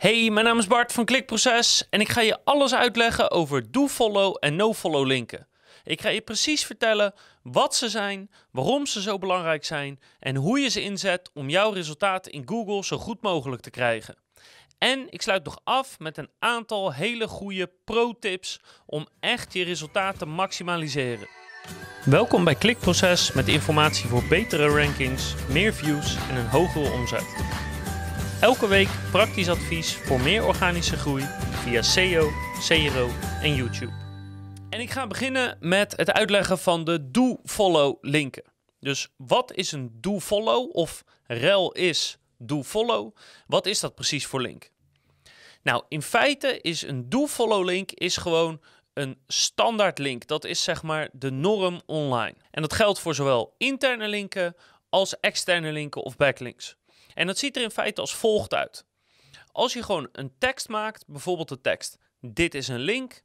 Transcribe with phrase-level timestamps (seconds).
[0.00, 4.36] Hey, mijn naam is Bart van Klikproces en ik ga je alles uitleggen over do-follow
[4.38, 5.46] en no-follow linken.
[5.84, 10.60] Ik ga je precies vertellen wat ze zijn, waarom ze zo belangrijk zijn en hoe
[10.60, 14.16] je ze inzet om jouw resultaten in Google zo goed mogelijk te krijgen.
[14.78, 20.18] En ik sluit nog af met een aantal hele goede pro-tips om echt je resultaten
[20.18, 21.28] te maximaliseren.
[22.04, 27.68] Welkom bij Klikproces met informatie voor betere rankings, meer views en een hogere omzet.
[28.40, 31.22] Elke week praktisch advies voor meer organische groei
[31.62, 32.30] via SEO,
[32.66, 33.08] CRO
[33.42, 33.92] en YouTube.
[34.70, 38.42] En ik ga beginnen met het uitleggen van de do-follow linken.
[38.78, 43.16] Dus wat is een do-follow of rel is do-follow?
[43.46, 44.70] Wat is dat precies voor link?
[45.62, 48.60] Nou, in feite is een do-follow link is gewoon
[48.92, 50.26] een standaard link.
[50.26, 52.34] Dat is zeg maar de norm online.
[52.50, 54.56] En dat geldt voor zowel interne linken
[54.88, 56.78] als externe linken of backlinks.
[57.14, 58.84] En dat ziet er in feite als volgt uit.
[59.52, 63.22] Als je gewoon een tekst maakt, bijvoorbeeld de tekst: dit is een link.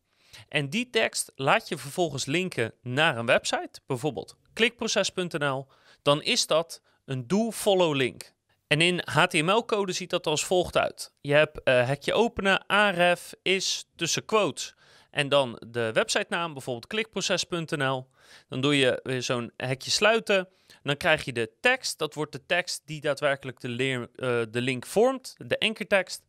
[0.49, 5.67] En die tekst laat je vervolgens linken naar een website, bijvoorbeeld klikproces.nl,
[6.01, 8.33] dan is dat een do-follow link.
[8.67, 11.13] En in HTML-code ziet dat als volgt uit.
[11.21, 14.75] Je hebt uh, hekje openen, aref is tussen quotes
[15.15, 18.07] en dan de websitenaam, bijvoorbeeld klikproces.nl.
[18.49, 20.47] Dan doe je weer zo'n hekje sluiten.
[20.83, 21.97] Dan krijg je de tekst.
[21.97, 24.07] Dat wordt de tekst die daadwerkelijk de, uh,
[24.49, 26.23] de link vormt, de ankertekst.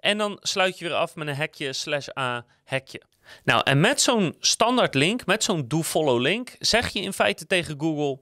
[0.00, 3.02] En dan sluit je weer af met een hekje slash a hekje.
[3.44, 7.80] Nou, en met zo'n standaard link, met zo'n do-follow link, zeg je in feite tegen
[7.80, 8.20] Google: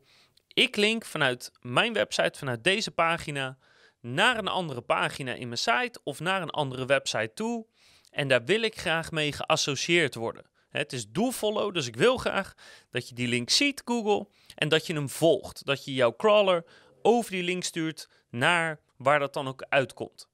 [0.49, 3.59] ik link vanuit mijn website, vanuit deze pagina,
[4.01, 7.67] naar een andere pagina in mijn site of naar een andere website toe.
[8.15, 10.45] En daar wil ik graag mee geassocieerd worden.
[10.69, 12.55] Het is do-follow, dus ik wil graag
[12.91, 15.67] dat je die link ziet, Google, en dat je hem volgt.
[15.67, 16.65] Dat je jouw crawler
[17.03, 20.29] over die link stuurt naar waar dat dan ook uitkomt.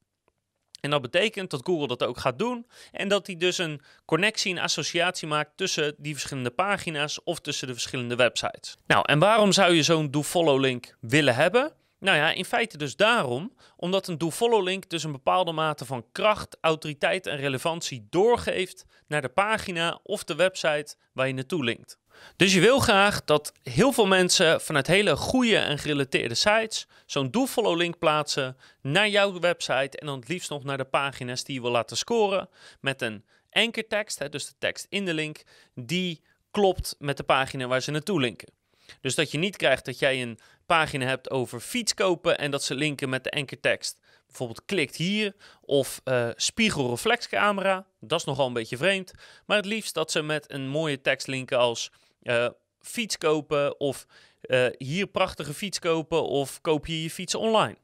[0.81, 4.53] En dat betekent dat Google dat ook gaat doen en dat hij dus een connectie,
[4.53, 8.77] een associatie maakt tussen die verschillende pagina's of tussen de verschillende websites.
[8.87, 11.73] Nou, en waarom zou je zo'n do-follow link willen hebben?
[12.01, 16.07] Nou ja, in feite dus daarom, omdat een do-follow link dus een bepaalde mate van
[16.13, 21.99] kracht, autoriteit en relevantie doorgeeft naar de pagina of de website waar je naartoe linkt.
[22.37, 27.31] Dus je wil graag dat heel veel mensen vanuit hele goede en gerelateerde sites zo'n
[27.31, 31.55] do-follow link plaatsen naar jouw website en dan het liefst nog naar de pagina's die
[31.55, 32.49] je wil laten scoren
[32.81, 35.43] met een ankertekst, dus de tekst in de link,
[35.75, 38.53] die klopt met de pagina waar ze naartoe linken.
[39.01, 40.39] Dus dat je niet krijgt dat jij een
[40.77, 44.01] pagina hebt over fiets kopen en dat ze linken met de ankertekst.
[44.27, 47.87] Bijvoorbeeld klikt hier of uh, spiegelreflexcamera.
[48.01, 49.13] Dat is nogal een beetje vreemd.
[49.47, 51.91] Maar het liefst dat ze met een mooie tekst linken als
[52.23, 52.49] uh,
[52.81, 54.07] fiets kopen of
[54.43, 57.77] uh, hier prachtige fiets kopen of koop hier je fiets online.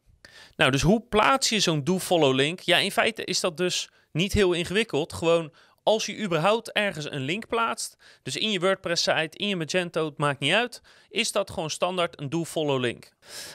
[0.57, 2.61] Nou, dus hoe plaats je zo'n do-follow link?
[2.61, 5.13] Ja, in feite is dat dus niet heel ingewikkeld.
[5.13, 5.53] Gewoon
[5.87, 10.19] als je überhaupt ergens een link plaatst, dus in je WordPress-site, in je Magento, het
[10.19, 13.13] maakt niet uit, is dat gewoon standaard een do-follow link.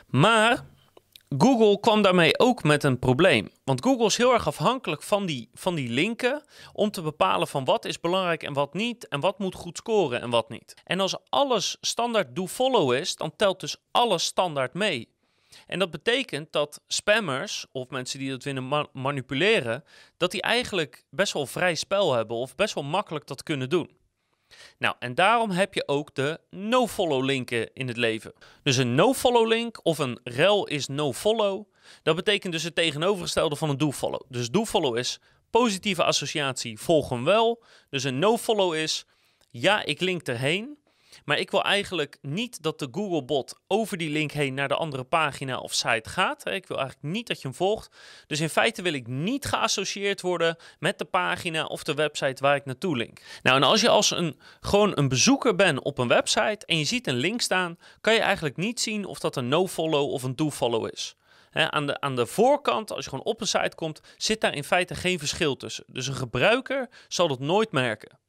[0.08, 0.66] Maar
[1.38, 3.50] Google kwam daarmee ook met een probleem.
[3.64, 6.44] Want Google is heel erg afhankelijk van die, van die linken
[6.74, 9.08] om te bepalen van wat is belangrijk en wat niet.
[9.08, 10.74] En wat moet goed scoren en wat niet.
[10.84, 15.10] En als alles standaard do-follow is, dan telt dus alles standaard mee.
[15.72, 19.84] En dat betekent dat spammers of mensen die dat willen manipuleren,
[20.18, 23.90] dat die eigenlijk best wel vrij spel hebben of best wel makkelijk dat kunnen doen.
[24.78, 28.34] Nou, en daarom heb je ook de no-follow linken in het leven.
[28.64, 31.66] Dus een no-follow link of een rel is no-follow.
[32.04, 34.22] Dat betekent dus het tegenovergestelde van een do-follow.
[34.30, 37.64] Dus do-follow is positieve associatie, volg hem wel.
[37.90, 39.06] Dus een no-follow is,
[39.50, 40.78] ja, ik link erheen.
[41.26, 45.04] Maar ik wil eigenlijk niet dat de Googlebot over die link heen naar de andere
[45.04, 46.48] pagina of site gaat.
[46.48, 47.90] Ik wil eigenlijk niet dat je hem volgt.
[48.28, 52.56] Dus in feite wil ik niet geassocieerd worden met de pagina of de website waar
[52.56, 53.22] ik naartoe link.
[53.42, 56.86] Nou, en als je als een, gewoon een bezoeker bent op een website en je
[56.86, 60.36] ziet een link staan, kan je eigenlijk niet zien of dat een no-follow of een
[60.36, 61.16] do-follow is.
[61.52, 64.64] aan, de, aan de voorkant, als je gewoon op een site komt, zit daar in
[64.64, 65.84] feite geen verschil tussen.
[65.88, 68.20] Dus een gebruiker zal dat nooit merken.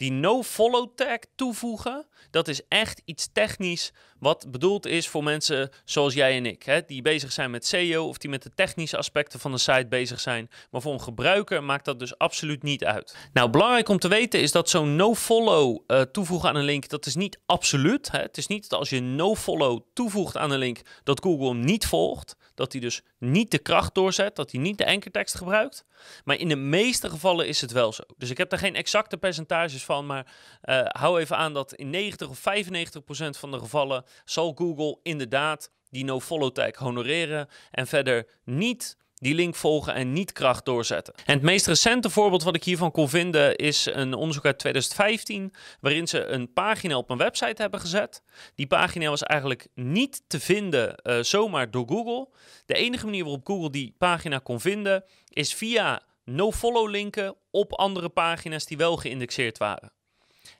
[0.00, 6.14] Die no-follow tag toevoegen, dat is echt iets technisch wat bedoeld is voor mensen zoals
[6.14, 6.62] jij en ik.
[6.62, 9.86] Hè, die bezig zijn met SEO of die met de technische aspecten van de site
[9.88, 10.50] bezig zijn.
[10.70, 13.16] Maar voor een gebruiker maakt dat dus absoluut niet uit.
[13.32, 17.06] Nou, belangrijk om te weten is dat zo'n no-follow uh, toevoegen aan een link, dat
[17.06, 18.10] is niet absoluut.
[18.10, 18.18] Hè.
[18.18, 21.86] Het is niet dat als je no-follow toevoegt aan een link, dat Google hem niet
[21.86, 22.36] volgt.
[22.54, 25.84] Dat hij dus niet de kracht doorzet, dat hij niet de ankertekst gebruikt.
[26.24, 28.02] Maar in de meeste gevallen is het wel zo.
[28.16, 30.26] Dus ik heb daar geen exacte percentages van, maar
[30.64, 34.98] uh, hou even aan dat in 90 of 95 procent van de gevallen zal Google
[35.02, 41.14] inderdaad die no-follow tag honoreren en verder niet die link volgen en niet kracht doorzetten.
[41.24, 45.54] En het meest recente voorbeeld wat ik hiervan kon vinden is een onderzoek uit 2015,
[45.80, 48.22] waarin ze een pagina op een website hebben gezet.
[48.54, 52.28] Die pagina was eigenlijk niet te vinden uh, zomaar door Google.
[52.66, 58.08] De enige manier waarop Google die pagina kon vinden is via no-follow linken op andere
[58.08, 59.92] pagina's die wel geïndexeerd waren.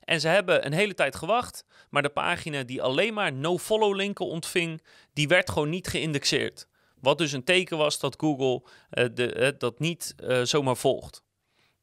[0.01, 4.27] En ze hebben een hele tijd gewacht, maar de pagina die alleen maar no-follow linken
[4.27, 6.69] ontving, die werd gewoon niet geïndexeerd.
[7.01, 8.63] Wat dus een teken was dat Google
[8.93, 11.23] uh, de, uh, dat niet uh, zomaar volgt.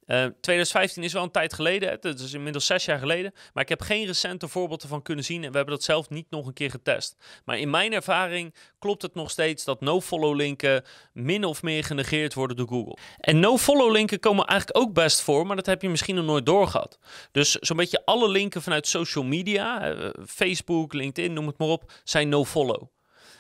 [0.07, 3.81] 2015 is wel een tijd geleden, het is inmiddels zes jaar geleden, maar ik heb
[3.81, 6.69] geen recente voorbeelden van kunnen zien en we hebben dat zelf niet nog een keer
[6.69, 7.15] getest.
[7.45, 10.83] Maar in mijn ervaring klopt het nog steeds dat no-follow linken
[11.13, 12.97] min of meer genegeerd worden door Google.
[13.17, 16.45] En no-follow linken komen eigenlijk ook best voor, maar dat heb je misschien nog nooit
[16.45, 16.99] doorgehad.
[17.31, 19.95] Dus zo'n beetje alle linken vanuit social media,
[20.25, 22.83] Facebook, LinkedIn, noem het maar op, zijn no-follow.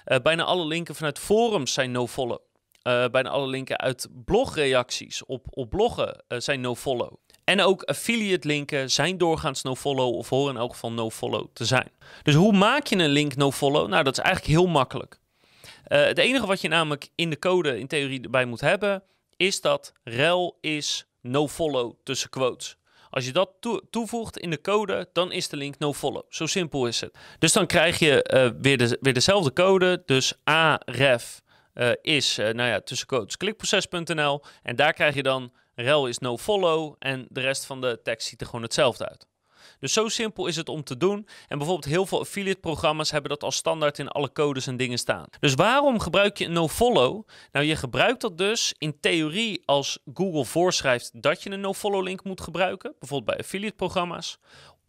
[0.05, 2.39] Uh, bijna alle linken vanuit forums zijn no-follow.
[2.87, 7.13] Uh, bijna alle linken uit blogreacties op, op bloggen uh, zijn no-follow.
[7.43, 11.91] En ook affiliate linken zijn doorgaans no-follow of horen in elk geval no-follow te zijn.
[12.23, 13.87] Dus hoe maak je een link no-follow?
[13.87, 15.19] Nou, dat is eigenlijk heel makkelijk.
[15.87, 19.03] Uh, het enige wat je namelijk in de code in theorie erbij moet hebben,
[19.37, 22.77] is dat rel is no-follow tussen quotes.
[23.09, 26.23] Als je dat toe toevoegt in de code, dan is de link no-follow.
[26.29, 27.17] Zo simpel is het.
[27.39, 30.03] Dus dan krijg je weer, de, weer dezelfde code.
[30.05, 31.41] Dus aref
[31.77, 34.43] uh, is, uh, nou ja, tussen klikproces.nl.
[34.63, 36.95] En daar krijg je dan rel is no-follow.
[36.99, 39.27] En de rest van de tekst ziet er gewoon hetzelfde uit.
[39.79, 41.27] Dus zo simpel is het om te doen.
[41.47, 44.97] En bijvoorbeeld heel veel affiliate programma's hebben dat als standaard in alle codes en dingen
[44.97, 45.25] staan.
[45.39, 47.27] Dus waarom gebruik je een no-follow?
[47.51, 52.23] Nou, je gebruikt dat dus in theorie als Google voorschrijft dat je een no-follow link
[52.23, 52.95] moet gebruiken.
[52.99, 54.39] Bijvoorbeeld bij affiliate programma's.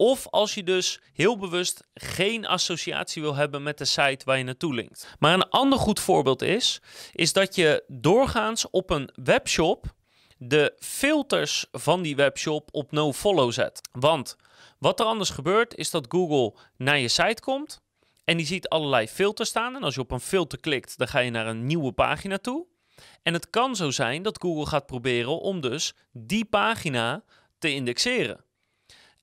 [0.01, 4.43] Of als je dus heel bewust geen associatie wil hebben met de site waar je
[4.43, 5.15] naartoe linkt.
[5.19, 6.81] Maar een ander goed voorbeeld is,
[7.11, 9.93] is dat je doorgaans op een webshop
[10.37, 13.81] de filters van die webshop op no-follow zet.
[13.91, 14.35] Want
[14.77, 17.81] wat er anders gebeurt, is dat Google naar je site komt
[18.23, 19.75] en die ziet allerlei filters staan.
[19.75, 22.65] En als je op een filter klikt, dan ga je naar een nieuwe pagina toe.
[23.23, 27.23] En het kan zo zijn dat Google gaat proberen om dus die pagina
[27.57, 28.47] te indexeren.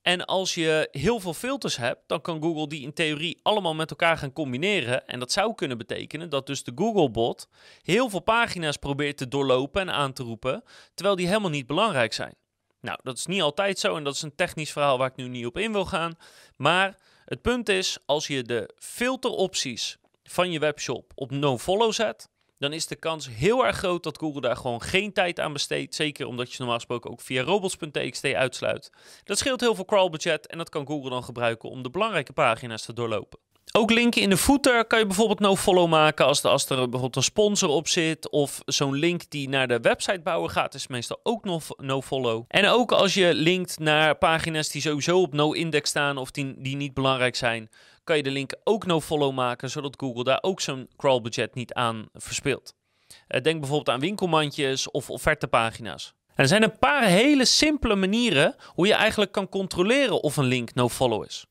[0.07, 3.89] En als je heel veel filters hebt, dan kan Google die in theorie allemaal met
[3.89, 5.07] elkaar gaan combineren.
[5.07, 7.47] En dat zou kunnen betekenen dat dus de Googlebot
[7.81, 10.63] heel veel pagina's probeert te doorlopen en aan te roepen,
[10.93, 12.35] terwijl die helemaal niet belangrijk zijn.
[12.81, 15.27] Nou, dat is niet altijd zo en dat is een technisch verhaal waar ik nu
[15.27, 16.17] niet op in wil gaan.
[16.55, 22.73] Maar het punt is, als je de filteropties van je webshop op no-follow zet, dan
[22.73, 25.95] is de kans heel erg groot dat Google daar gewoon geen tijd aan besteedt.
[25.95, 28.91] Zeker omdat je normaal gesproken ook via robots.txt uitsluit.
[29.23, 32.85] Dat scheelt heel veel crawlbudget en dat kan Google dan gebruiken om de belangrijke pagina's
[32.85, 33.39] te doorlopen.
[33.71, 37.69] Ook linken in de footer kan je bijvoorbeeld no-follow maken als, er bijvoorbeeld een sponsor
[37.69, 38.29] op zit.
[38.29, 41.45] Of zo'n link die naar de website bouwen gaat, is meestal ook
[41.77, 42.45] no-follow.
[42.47, 46.75] En ook als je linkt naar pagina's die sowieso op no-index staan of die, die
[46.75, 47.69] niet belangrijk zijn,
[48.07, 52.09] kan je de link ook no-follow maken, zodat Google daar ook zo'n crawlbudget niet aan
[52.13, 52.73] verspilt.
[53.07, 56.13] Uh, denk bijvoorbeeld aan winkelmandjes of offertepagina's.
[56.35, 60.73] Er zijn een paar hele simpele manieren hoe je eigenlijk kan controleren of een link
[60.73, 61.45] no-follow is.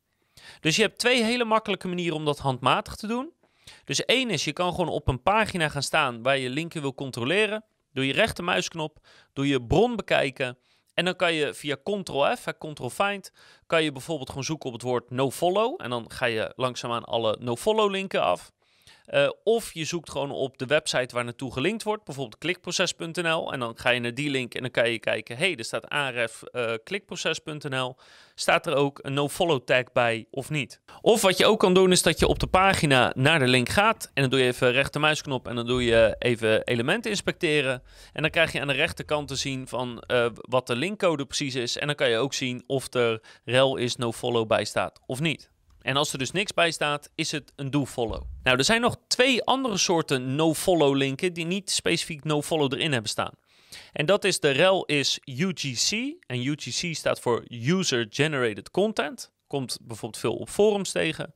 [0.61, 3.33] Dus je hebt twee hele makkelijke manieren om dat handmatig te doen.
[3.85, 6.95] Dus één is, je kan gewoon op een pagina gaan staan waar je linken wil
[6.95, 7.65] controleren.
[7.93, 8.99] Doe je rechtermuisknop,
[9.33, 10.59] doe je bron bekijken.
[10.97, 13.33] En dan kan je via Ctrl-F, Ctrl-Find,
[13.67, 15.75] kan je bijvoorbeeld gewoon zoeken op het woord no-follow.
[15.83, 18.53] En dan ga je langzaamaan alle no-follow linken af.
[19.11, 23.53] Uh, of je zoekt gewoon op de website waar naartoe gelinkt wordt, bijvoorbeeld klikproces.nl.
[23.53, 25.89] En dan ga je naar die link en dan kan je kijken, hey, er staat
[25.89, 27.97] aref uh, klikproces.nl.
[28.35, 30.81] Staat er ook een no-follow tag bij of niet?
[31.01, 33.69] Of wat je ook kan doen is dat je op de pagina naar de link
[33.69, 34.11] gaat.
[34.15, 37.83] En dan doe je even rechtermuisknop en dan doe je even elementen inspecteren.
[38.13, 41.55] En dan krijg je aan de rechterkant te zien van uh, wat de linkcode precies
[41.55, 41.79] is.
[41.79, 45.51] En dan kan je ook zien of er rel is no-follow bij staat of niet.
[45.87, 48.23] En als er dus niks bij staat, is het een do-follow.
[48.43, 53.11] Nou, er zijn nog twee andere soorten no-follow linken die niet specifiek no-follow erin hebben
[53.11, 53.33] staan.
[53.93, 55.91] En dat is de rel is UGC.
[56.27, 59.31] En UGC staat voor User Generated Content.
[59.47, 61.35] Komt bijvoorbeeld veel op forums tegen.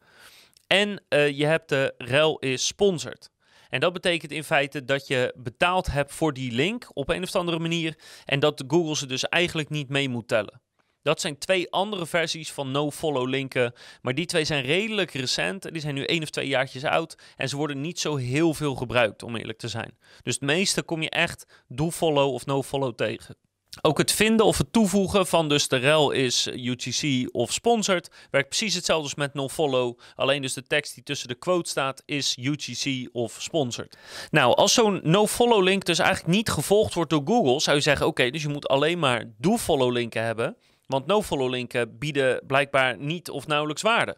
[0.67, 3.31] En uh, je hebt de rel is sponsored.
[3.69, 7.35] En dat betekent in feite dat je betaald hebt voor die link op een of
[7.35, 7.99] andere manier.
[8.25, 10.61] En dat Google ze dus eigenlijk niet mee moet tellen.
[11.03, 13.75] Dat zijn twee andere versies van no-follow linken.
[14.03, 15.73] Maar die twee zijn redelijk recent.
[15.73, 17.19] Die zijn nu één of twee jaartjes oud.
[17.37, 19.99] En ze worden niet zo heel veel gebruikt, om eerlijk te zijn.
[20.23, 23.37] Dus het meeste kom je echt do-follow of no-follow tegen.
[23.83, 28.49] Ook het vinden of het toevoegen van dus de rel is UGC of sponsored werkt
[28.49, 29.99] precies hetzelfde als met nofollow.
[30.15, 33.99] Alleen dus de tekst die tussen de quote staat is UGC of sponsored.
[34.31, 38.07] Nou, als zo'n nofollow link dus eigenlijk niet gevolgd wordt door Google, zou je zeggen
[38.07, 40.57] oké, dus je moet alleen maar do-follow linken hebben.
[40.91, 44.17] Want nofollow linken bieden blijkbaar niet of nauwelijks waarde.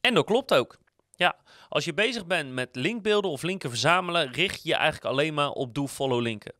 [0.00, 0.78] En dat klopt ook.
[1.14, 1.36] Ja,
[1.68, 5.50] als je bezig bent met linkbeelden of linken verzamelen, richt je je eigenlijk alleen maar
[5.50, 6.52] op do-follow linken.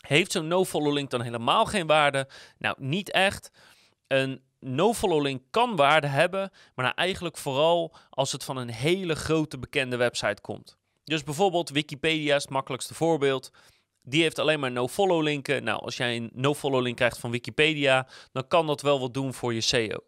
[0.00, 2.28] Heeft zo'n no-follow link dan helemaal geen waarde?
[2.58, 3.50] Nou, niet echt.
[4.06, 9.14] Een no-follow link kan waarde hebben, maar nou eigenlijk vooral als het van een hele
[9.14, 10.76] grote bekende website komt.
[11.04, 13.50] Dus bijvoorbeeld Wikipedia is het makkelijkste voorbeeld.
[14.04, 15.64] Die heeft alleen maar no-follow linken.
[15.64, 19.34] Nou, als jij een no-follow link krijgt van Wikipedia, dan kan dat wel wat doen
[19.34, 19.98] voor je SEO.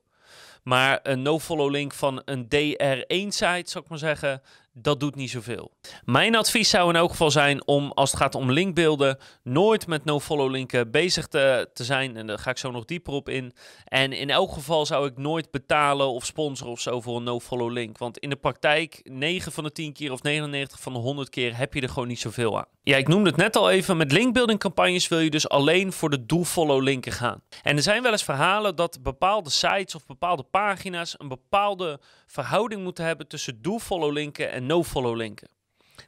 [0.63, 4.43] Maar een no-follow link van een DR1-site, zou ik maar zeggen,
[4.79, 5.71] dat doet niet zoveel.
[6.05, 10.05] Mijn advies zou in elk geval zijn om, als het gaat om linkbeelden, nooit met
[10.05, 12.17] no-follow linken bezig te, te zijn.
[12.17, 13.53] En daar ga ik zo nog dieper op in.
[13.85, 17.71] En in elk geval zou ik nooit betalen of sponsoren of zo voor een no-follow
[17.71, 17.99] link.
[17.99, 21.57] Want in de praktijk, 9 van de 10 keer of 99 van de 100 keer
[21.57, 22.67] heb je er gewoon niet zoveel aan.
[22.83, 23.97] Ja, ik noemde het net al even.
[23.97, 27.43] Met linkbuilding campagnes wil je dus alleen voor de do-follow linken gaan.
[27.63, 32.83] En er zijn wel eens verhalen dat bepaalde sites of bepaalde pagina's een bepaalde verhouding
[32.83, 35.49] moeten hebben tussen do-follow linken en no-follow linken.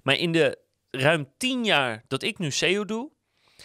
[0.02, 0.58] Maar in de
[0.90, 3.10] ruim 10 jaar dat ik nu SEO doe,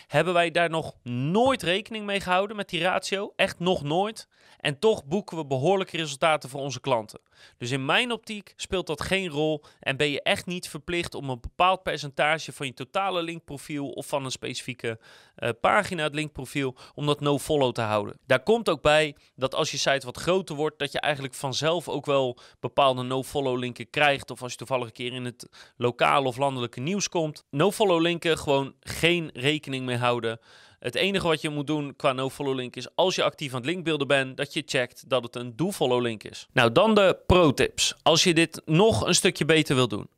[0.07, 3.33] hebben wij daar nog nooit rekening mee gehouden met die ratio.
[3.35, 4.27] Echt nog nooit.
[4.57, 7.21] En toch boeken we behoorlijke resultaten voor onze klanten.
[7.58, 11.30] Dus in mijn optiek speelt dat geen rol en ben je echt niet verplicht om
[11.30, 15.00] een bepaald percentage van je totale linkprofiel of van een specifieke
[15.38, 18.18] uh, pagina het linkprofiel om dat no-follow te houden.
[18.25, 21.90] Daar komt ook bij dat als je site wat groter wordt, dat je eigenlijk vanzelf
[21.90, 24.32] ook wel bepaalde no-follow linken krijgt.
[24.32, 27.44] Of als je toevallig een keer in het lokale of landelijke nieuws komt.
[27.50, 30.40] No-follow linken gewoon geen rekening mee houden.
[30.84, 33.66] Het enige wat je moet doen qua no-follow link is als je actief aan het
[33.66, 36.48] linkbeelden bent, dat je checkt dat het een do-follow link is.
[36.54, 37.96] Nou, dan de pro-tips.
[38.02, 40.10] Als je dit nog een stukje beter wil doen.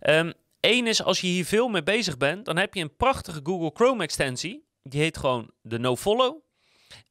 [0.00, 3.70] Ehm, is als je hier veel mee bezig bent, dan heb je een prachtige Google
[3.74, 4.64] Chrome extensie.
[4.82, 6.36] Die heet gewoon de no-follow.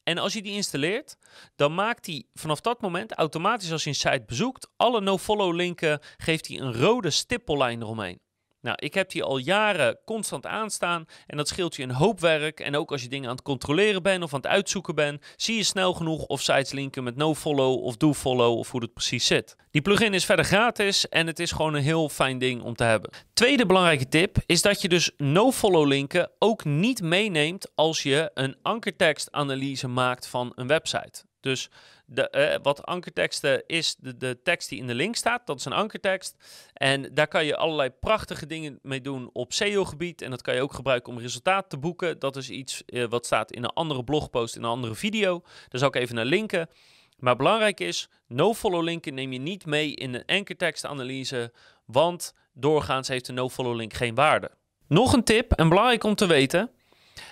[0.04, 1.18] En als je die installeert,
[1.56, 6.00] dan maakt hij vanaf dat moment automatisch als je een site bezoekt, alle no-follow linken
[6.18, 8.20] geeft hij een rode stippellijn eromheen.
[8.68, 12.60] Nou, ik heb die al jaren constant aanstaan en dat scheelt je een hoop werk.
[12.60, 15.56] En ook als je dingen aan het controleren bent of aan het uitzoeken bent, zie
[15.56, 19.56] je snel genoeg of sites linken met no-follow of do-follow of hoe het precies zit.
[19.72, 22.84] Die plugin is verder gratis en het is gewoon een heel fijn ding om te
[22.84, 23.10] hebben.
[23.34, 28.56] Tweede belangrijke tip is dat je dus no-follow linken ook niet meeneemt als je een
[28.62, 31.24] ankertekstanalyse maakt van een website.
[31.40, 31.70] Dus
[32.10, 35.48] de, uh, wat ankerteksten is de, de tekst die in de link staat.
[35.48, 36.36] Dat is een ankertekst.
[36.74, 40.22] En daar kan je allerlei prachtige dingen mee doen op SEO-gebied.
[40.22, 42.20] En dat kan je ook gebruiken om resultaat te boeken.
[42.20, 45.42] Dat is iets uh, wat staat in een andere blogpost, in een andere video.
[45.42, 46.70] Daar zal ik even naar linken.
[47.18, 51.54] Maar belangrijk is, no-follow linken neem je niet mee in een ankertekstanalyse.
[51.86, 54.52] Want doorgaans heeft een no-follow link geen waarde.
[54.88, 56.72] Nog een tip, en belangrijk om te weten.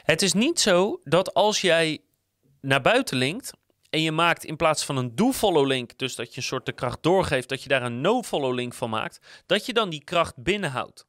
[0.04, 2.00] Het is niet zo dat als jij
[2.62, 3.54] naar buiten linkt
[3.96, 6.72] en je maakt in plaats van een do-follow link, dus dat je een soort de
[6.72, 10.44] kracht doorgeeft, dat je daar een no-follow link van maakt, dat je dan die kracht
[10.44, 11.06] binnenhoudt.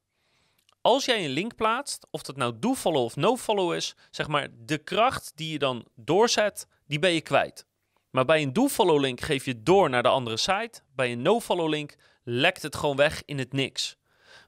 [0.81, 4.77] Als jij een link plaatst, of dat nou do-follow of no-follow is, zeg maar de
[4.77, 7.65] kracht die je dan doorzet, die ben je kwijt.
[8.09, 10.81] Maar bij een do-follow link geef je door naar de andere site.
[10.95, 13.97] Bij een no-follow link lekt het gewoon weg in het niks.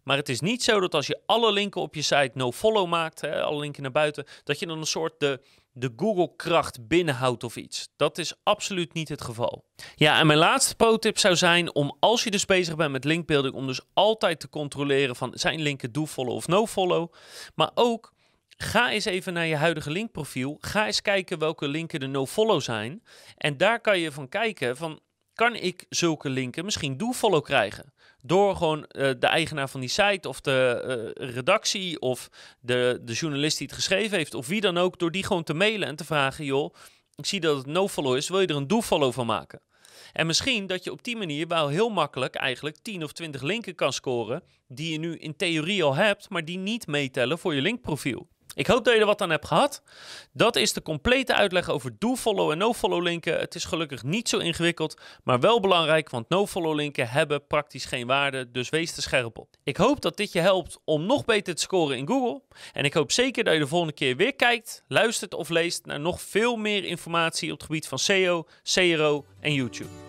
[0.03, 3.21] Maar het is niet zo dat als je alle linken op je site no-follow maakt,
[3.21, 5.41] hè, alle linken naar buiten, dat je dan een soort de
[5.79, 7.89] de Google-kracht binnenhoudt of iets.
[7.95, 9.65] Dat is absoluut niet het geval.
[9.95, 13.53] Ja, en mijn laatste pro-tip zou zijn om als je dus bezig bent met linkbuilding,
[13.53, 17.13] om dus altijd te controleren van zijn linken do-follow of no-follow.
[17.55, 18.13] Maar ook
[18.61, 20.57] Ga eens even naar je huidige linkprofiel.
[20.59, 23.03] Ga eens kijken welke linken de no-follow zijn.
[23.37, 24.99] En daar kan je van kijken van
[25.39, 27.93] kan ik zulke linken misschien do-follow krijgen?
[28.21, 32.29] Door gewoon uh, de eigenaar van die site of de uh, redactie of
[32.59, 35.53] de, de journalist die het geschreven heeft of wie dan ook, door die gewoon te
[35.53, 36.73] mailen en te vragen, joh,
[37.15, 39.61] ik zie dat het no-follow is, wil je er een do-follow van maken?
[40.13, 43.75] En misschien dat je op die manier wel heel makkelijk eigenlijk 10 of 20 linken
[43.75, 47.61] kan scoren die je nu in theorie al hebt, maar die niet meetellen voor je
[47.61, 48.27] linkprofiel.
[48.59, 49.81] Ik hoop dat je er wat aan hebt gehad.
[50.33, 53.39] Dat is de complete uitleg over do-follow en no-follow linken.
[53.39, 58.07] Het is gelukkig niet zo ingewikkeld, maar wel belangrijk, want no-follow linken hebben praktisch geen
[58.07, 59.55] waarde, dus wees er scherp op.
[59.63, 62.41] Ik hoop dat dit je helpt om nog beter te scoren in Google.
[62.73, 65.99] En ik hoop zeker dat je de volgende keer weer kijkt, luistert of leest naar
[65.99, 70.08] nog veel meer informatie op het gebied van SEO, CRO en YouTube.